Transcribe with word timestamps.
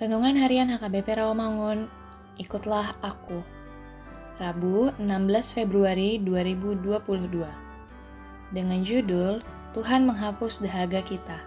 Renungan 0.00 0.32
Harian 0.32 0.72
HKBP 0.72 1.20
Rawamangun, 1.20 1.84
ikutlah 2.40 2.96
aku. 3.04 3.44
Rabu, 4.40 4.88
16 4.96 5.52
Februari 5.52 6.16
2022. 6.24 7.44
Dengan 8.48 8.80
judul 8.80 9.44
Tuhan 9.76 10.08
menghapus 10.08 10.64
dahaga 10.64 11.04
kita. 11.04 11.44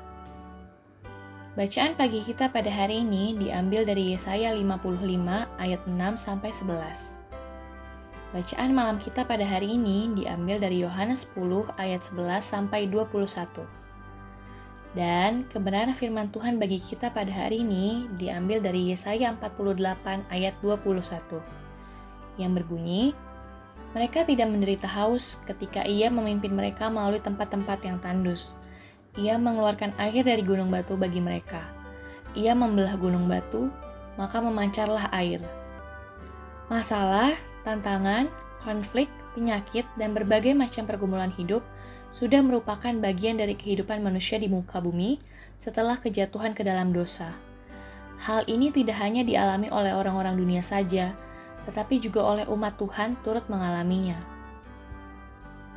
Bacaan 1.58 1.98
pagi 1.98 2.22
kita 2.22 2.54
pada 2.54 2.70
hari 2.70 3.02
ini 3.02 3.34
diambil 3.42 3.90
dari 3.90 4.14
Yesaya 4.14 4.54
55 4.54 5.02
ayat 5.58 5.82
6 5.90 5.98
sampai 6.22 6.54
11. 6.54 8.38
Bacaan 8.38 8.70
malam 8.70 9.02
kita 9.02 9.26
pada 9.26 9.50
hari 9.50 9.82
ini 9.82 10.14
diambil 10.14 10.62
dari 10.62 10.86
Yohanes 10.86 11.26
10 11.34 11.74
ayat 11.82 12.06
11 12.06 12.46
sampai 12.46 12.86
21. 12.86 13.83
Dan 14.94 15.50
kebenaran 15.50 15.98
firman 15.98 16.30
Tuhan 16.30 16.62
bagi 16.62 16.78
kita 16.78 17.10
pada 17.10 17.34
hari 17.34 17.66
ini 17.66 18.06
diambil 18.14 18.62
dari 18.62 18.94
Yesaya 18.94 19.34
48 19.34 20.30
ayat 20.30 20.54
21 20.62 21.42
yang 22.38 22.54
berbunyi, 22.54 23.14
Mereka 23.94 24.26
tidak 24.26 24.50
menderita 24.50 24.90
haus 24.90 25.38
ketika 25.46 25.86
ia 25.86 26.10
memimpin 26.10 26.50
mereka 26.50 26.90
melalui 26.90 27.22
tempat-tempat 27.22 27.78
yang 27.86 28.02
tandus. 28.02 28.58
Ia 29.14 29.38
mengeluarkan 29.38 29.94
air 30.02 30.26
dari 30.26 30.42
gunung 30.42 30.74
batu 30.74 30.98
bagi 30.98 31.22
mereka. 31.22 31.62
Ia 32.34 32.58
membelah 32.58 32.98
gunung 32.98 33.30
batu, 33.30 33.70
maka 34.18 34.42
memancarlah 34.42 35.14
air. 35.14 35.46
Masalah, 36.74 37.38
tantangan, 37.64 38.28
konflik, 38.64 39.12
penyakit, 39.36 39.84
dan 40.00 40.16
berbagai 40.16 40.56
macam 40.56 40.88
pergumulan 40.88 41.32
hidup 41.36 41.66
sudah 42.14 42.40
merupakan 42.46 42.94
bagian 43.02 43.42
dari 43.42 43.58
kehidupan 43.58 44.00
manusia 44.06 44.38
di 44.38 44.46
muka 44.48 44.78
bumi 44.78 45.18
setelah 45.58 45.98
kejatuhan 45.98 46.54
ke 46.54 46.62
dalam 46.62 46.94
dosa. 46.94 47.34
Hal 48.24 48.48
ini 48.48 48.72
tidak 48.72 49.02
hanya 49.04 49.26
dialami 49.26 49.68
oleh 49.68 49.92
orang-orang 49.92 50.40
dunia 50.40 50.64
saja, 50.64 51.12
tetapi 51.68 52.00
juga 52.00 52.24
oleh 52.24 52.46
umat 52.48 52.80
Tuhan 52.80 53.20
turut 53.26 53.44
mengalaminya. 53.52 54.16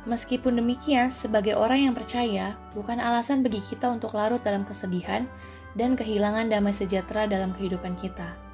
Meskipun 0.07 0.55
demikian, 0.55 1.11
sebagai 1.11 1.59
orang 1.59 1.91
yang 1.91 1.95
percaya, 1.97 2.55
bukan 2.71 3.03
alasan 3.03 3.43
bagi 3.43 3.59
kita 3.59 3.91
untuk 3.91 4.15
larut 4.15 4.39
dalam 4.39 4.63
kesedihan 4.63 5.27
dan 5.75 5.99
kehilangan 5.99 6.47
damai 6.47 6.71
sejahtera 6.71 7.27
dalam 7.27 7.51
kehidupan 7.51 7.99
kita. 7.99 8.46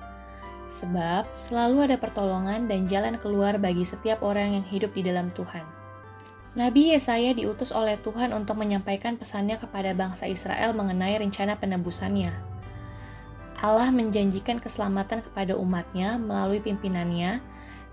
Sebab 0.73 1.37
selalu 1.37 1.85
ada 1.85 1.97
pertolongan 2.01 2.65
dan 2.65 2.89
jalan 2.89 3.21
keluar 3.21 3.61
bagi 3.61 3.85
setiap 3.85 4.25
orang 4.25 4.57
yang 4.57 4.65
hidup 4.65 4.89
di 4.97 5.05
dalam 5.05 5.29
Tuhan. 5.37 5.61
Nabi 6.53 6.93
Yesaya 6.93 7.33
diutus 7.33 7.73
oleh 7.73 7.97
Tuhan 8.01 8.33
untuk 8.33 8.57
menyampaikan 8.61 9.17
pesannya 9.17 9.57
kepada 9.57 9.93
bangsa 9.93 10.29
Israel 10.29 10.73
mengenai 10.73 11.17
rencana 11.17 11.57
penebusannya. 11.57 12.29
Allah 13.63 13.89
menjanjikan 13.89 14.61
keselamatan 14.61 15.23
kepada 15.23 15.55
umatnya 15.57 16.17
melalui 16.19 16.61
pimpinannya 16.61 17.41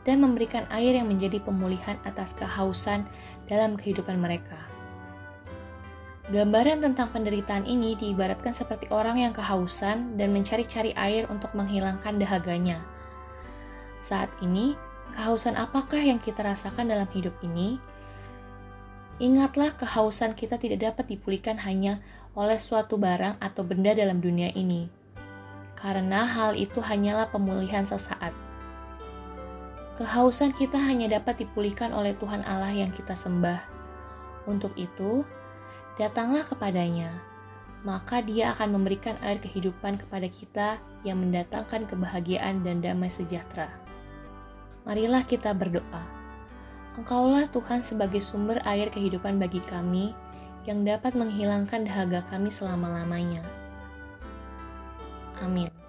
dan 0.05 0.17
memberikan 0.19 0.65
air 0.73 0.97
yang 0.97 1.09
menjadi 1.09 1.41
pemulihan 1.41 2.01
atas 2.05 2.33
kehausan 2.37 3.05
dalam 3.49 3.77
kehidupan 3.77 4.17
mereka. 4.19 4.80
Gambaran 6.31 6.79
tentang 6.79 7.11
penderitaan 7.11 7.67
ini 7.67 7.99
diibaratkan 7.99 8.55
seperti 8.55 8.87
orang 8.95 9.19
yang 9.19 9.35
kehausan 9.35 10.15
dan 10.15 10.31
mencari-cari 10.31 10.95
air 10.95 11.27
untuk 11.27 11.51
menghilangkan 11.59 12.23
dahaganya. 12.23 12.79
Saat 13.99 14.31
ini, 14.39 14.79
kehausan 15.11 15.59
apakah 15.59 15.99
yang 15.99 16.23
kita 16.23 16.47
rasakan 16.47 16.87
dalam 16.87 17.11
hidup 17.11 17.35
ini? 17.43 17.83
Ingatlah, 19.19 19.75
kehausan 19.75 20.39
kita 20.39 20.55
tidak 20.55 20.95
dapat 20.95 21.19
dipulihkan 21.19 21.59
hanya 21.67 21.99
oleh 22.39 22.63
suatu 22.63 22.95
barang 22.95 23.43
atau 23.43 23.67
benda 23.67 23.91
dalam 23.91 24.23
dunia 24.23 24.55
ini, 24.55 24.87
karena 25.75 26.31
hal 26.31 26.55
itu 26.55 26.79
hanyalah 26.79 27.27
pemulihan 27.27 27.83
sesaat. 27.83 28.31
Kehausan 29.99 30.55
kita 30.55 30.79
hanya 30.79 31.11
dapat 31.11 31.43
dipulihkan 31.43 31.91
oleh 31.91 32.15
Tuhan 32.23 32.47
Allah 32.47 32.71
yang 32.71 32.95
kita 32.95 33.19
sembah. 33.19 33.61
Untuk 34.49 34.73
itu, 34.79 35.27
datanglah 36.01 36.49
kepadanya, 36.49 37.13
maka 37.85 38.25
Dia 38.25 38.57
akan 38.57 38.81
memberikan 38.81 39.21
air 39.21 39.37
kehidupan 39.37 40.01
kepada 40.01 40.33
kita 40.33 40.69
yang 41.05 41.21
mendatangkan 41.21 41.85
kebahagiaan 41.85 42.65
dan 42.65 42.81
damai 42.81 43.13
sejahtera. 43.13 43.69
Marilah 44.89 45.21
kita 45.29 45.53
berdoa. 45.53 46.05
Engkaulah 46.97 47.45
Tuhan 47.53 47.85
sebagai 47.85 48.25
sumber 48.25 48.65
air 48.65 48.89
kehidupan 48.89 49.37
bagi 49.37 49.61
kami 49.61 50.17
yang 50.65 50.89
dapat 50.89 51.13
menghilangkan 51.13 51.85
dahaga 51.85 52.25
kami 52.33 52.49
selama-lamanya. 52.49 53.45
Amin. 55.41 55.80